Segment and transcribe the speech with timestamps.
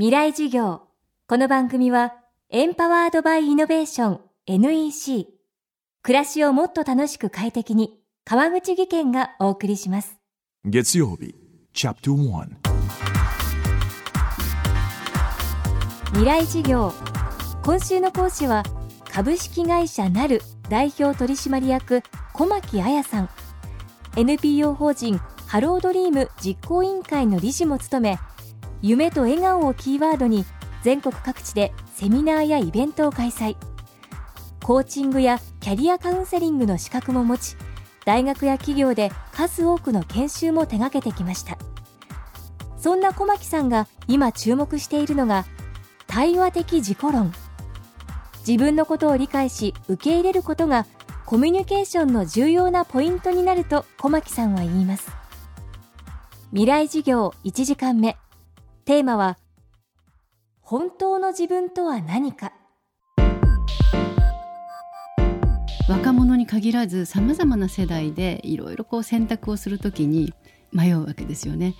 [0.00, 0.80] 未来授業。
[1.28, 2.14] この番組は
[2.48, 5.26] エンパワードバイイノベーション NEC
[6.00, 10.16] 暮らしをもっと楽しく快適に川口義賢がお送りします。
[10.64, 11.34] 月曜日
[11.74, 12.46] チャプター
[16.12, 16.94] 未来授業。
[17.62, 18.62] 今週の講師は
[19.12, 20.40] 株式会社なる
[20.70, 23.28] 代表取締役小牧彩さん。
[24.16, 28.18] NPO 法人ハロードリーム実行委員会の理事も務め
[28.82, 30.44] 夢と笑顔をキーワードに
[30.82, 33.56] 全国各地でセミナーやイベントを開催。
[34.62, 37.56] コーチングやキャリアカウンセリングの資格も持ち
[38.04, 41.58] 大学や企業で数多くの研修も手掛けてきました。
[42.78, 45.44] そんな小牧さんが今注目しているのが
[46.06, 47.32] 対話的自己論。
[48.46, 50.86] 自分のことを理解し受け入れることが
[51.26, 55.10] コミュニケーションの重要なポイントになると小牧さんは言います。
[56.50, 58.16] 未来授業1時間目。
[58.84, 59.38] テーマは
[60.60, 62.52] 本当の自分とは何か
[65.88, 70.32] 若者に限らずさまざまな世代でいろいろこう選択をするときに
[70.72, 71.74] 迷うわけですよね。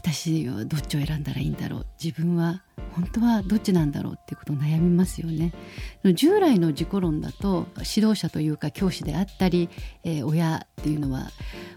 [0.00, 1.86] 私はどっちを選んだらいいんだろう。
[2.02, 2.62] 自分は
[2.94, 5.52] 本当はどっちなんだろうっていうことを悩みますよね。
[6.14, 9.68] 従来の自己論だと指導者というか教師であったり、
[10.02, 11.28] えー、親っていうのは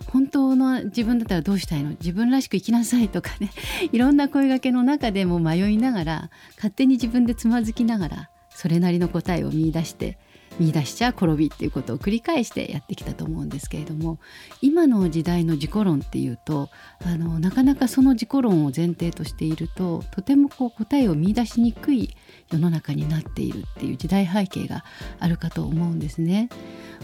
[0.08, 1.90] 本当の自分だったらどうしたいの？
[1.90, 3.52] 自分らしく生きなさいとかね。
[3.92, 10.18] いろんな声がけの中でも迷いながら勝手に自分でつまずきながらそれなりの答えを見いだして
[10.60, 14.20] 見出しちゃ転びっていうことを繰り返してやってきたと思うんですけれども
[14.62, 16.70] 今の時代の自己論っていうと
[17.06, 22.16] あのなかなかその自己論を前提としているととてもこう答えを見出しにくい
[22.52, 24.84] 世の中になっているっていう時代背景が
[25.20, 26.50] あるかと思うんですね。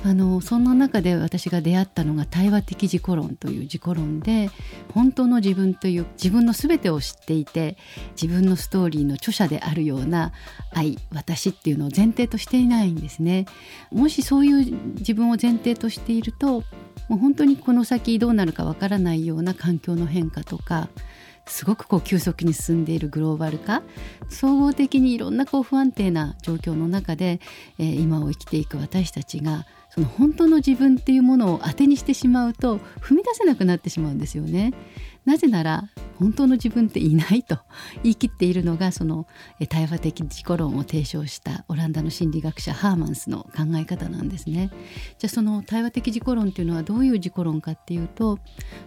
[0.05, 4.49] あのそんな中で私が出会ったのが対話的自己論という自己論で
[4.93, 7.77] 本当の自分という自分の全てを知っていて
[8.19, 10.31] 自分のストーリーの著者であるような
[10.71, 13.38] 愛私っていうのを前提としていないんですね。
[13.91, 16.63] もしそういう自分を前提としていると
[17.07, 20.89] もう本当にこの先どうなるかわからないような環境の変化とか
[21.49, 23.81] すごくこう急速に進んでいるグローバル化
[24.29, 27.39] 総合的にいろんなこう不安定な状況の中で、
[27.79, 34.73] えー、今を生きていく私たちがその本当の自分っていうものを当てにしてしまうと踏み出せなくなってしまうんですよね。
[35.29, 35.83] なぜなら
[36.17, 37.59] 本当の自分っていないと
[38.01, 39.27] 言い切っているのがその
[39.69, 44.71] 対話的自己論を提唱したオランダの心理学者ハーマンスの考え方なんですね。
[45.19, 48.41] じゃあその対話的自己論っていうのはどういう自己論かっていうと、ま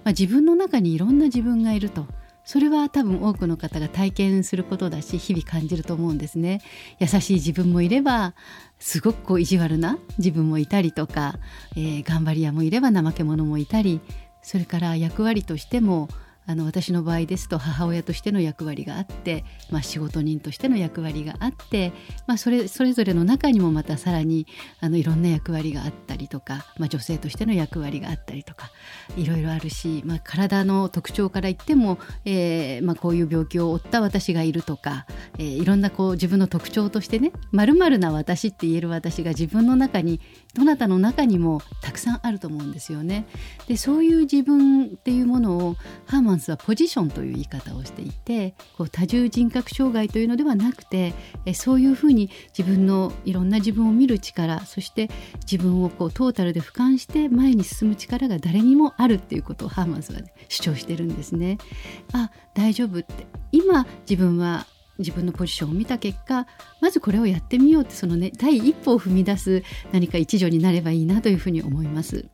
[0.07, 2.09] あ、自分の中にいろんな自分がいると。
[2.45, 6.61] それは多分多くの方が体験することだし日々感じると思うんですね
[6.99, 8.35] 優しい自分もいれば
[8.81, 11.39] すごくこう意地悪な自分もいたりとか、
[11.77, 14.01] えー、頑張り屋もいれば怠け者もいたり
[14.43, 16.09] それから役割としても
[16.47, 21.93] あの私の場合ですと母親としての役割があって、まあ、仕事人としての役割があって、
[22.27, 24.47] まあ、それそれぞれの中にもまたさらに
[24.81, 28.71] あのいろんな役割があったりとか、まあ、女性としての役割があったりとか
[29.17, 35.07] いろいろあるし、まあ、体の特徴から言っても、えーまあ、こういう病気を負った私がいるとか、
[35.39, 40.21] えー、いろんなこう自分の特徴としてねまるな私って言える私が自分の中に
[40.55, 43.27] どなたの中にもたくさんあると思うんですよね。
[43.67, 45.77] でそういう自分っていうものを
[46.07, 51.15] ハーマンスはポジションという言い方をしていてこう多重人格障害というのではなくて
[51.47, 55.11] えそういうふうに自分のいろんな自分を見る力そして
[55.51, 61.59] 自分をこうトータルで俯瞰して前に進む力が誰にもあるっていうことをハーマンスは、ね、主張してるんですね。
[62.13, 64.67] あ大丈夫って今自分は
[64.99, 66.47] 自分のポジションを見た結果
[66.81, 69.63] まずこれをやってみようってそのね第一歩を踏み出す
[69.93, 72.27] 何か一助になればいいなというふうに思います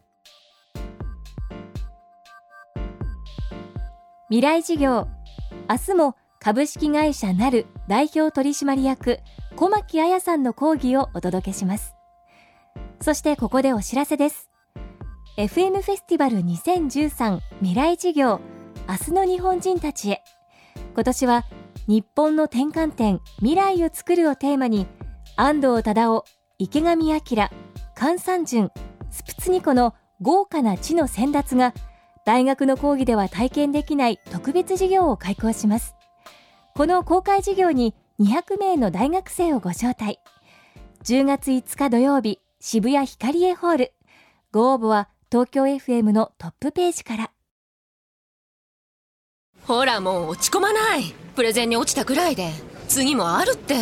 [4.31, 5.09] 未来事業。
[5.71, 9.21] 明日も株式会社なる代表取締役
[9.57, 11.95] 小牧彩さんの講義をお届けします。
[13.01, 14.51] そしてここでお知らせです。
[15.39, 18.41] FM フェスティバル2013未来事業
[18.87, 20.23] 明日の日本人たちへ。
[20.95, 21.45] 今年は
[21.87, 24.87] 日本の転換点未来を作るをテーマに
[25.37, 26.23] 安藤忠雄
[26.59, 27.51] 池上彰
[27.97, 28.71] 菅三淳
[29.11, 31.73] スプツニコの豪華な地の先達が
[32.29, 35.95] 大学の講義では体験できない特別授業を開講します。
[36.75, 40.19] この公開授業に200名の大学生をご招待。
[41.05, 43.93] 10月5日土曜日渋谷ヒカリエホール。
[44.53, 47.31] ご応募は東京 FM のトップページから。
[49.67, 51.05] ほらもう落ち込まない。
[51.35, 52.51] プレゼンに落ちたくらいで。
[52.89, 53.77] 次もあるって。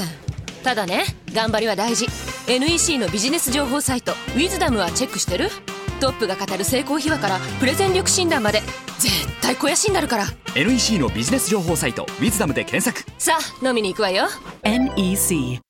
[0.63, 1.03] ただね
[1.35, 2.07] 頑張りは大事。
[2.47, 5.51] NEC のビジネス情報サイト「ウィズダムはチェックしてる？
[5.99, 8.61] トップが語る成功秘話からプレゼン力診断まで
[8.99, 10.25] 絶対肥やしになるから。
[10.55, 13.11] NEC のビジネス情報サイト「ウィズダムで検索。
[13.19, 14.27] さあ飲みに行くわよ。
[14.63, 15.61] NEC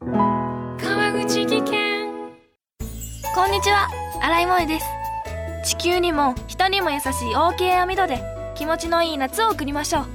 [0.00, 2.08] 川口技研。
[3.34, 3.88] こんにちは。
[4.20, 4.86] 新井萌です。
[5.64, 8.22] 地球にも人にも優しい OK 網戸で
[8.54, 10.06] 気持ちのいい夏を送りましょう。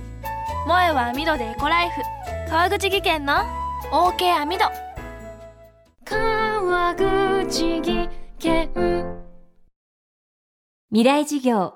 [0.65, 2.01] 萌えは網戸でエコライフ。
[2.49, 3.33] 川口技研の
[3.91, 4.65] OK 網戸
[6.05, 8.22] 川口技研
[10.91, 11.75] 未来事業。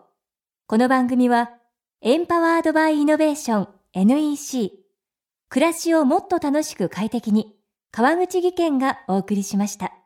[0.67, 1.51] この番組は
[2.01, 4.73] エンパワードバイイノベーション NEC
[5.47, 7.55] 暮らしをもっと楽しく快適に
[7.91, 9.96] 川口技研がお送りしました。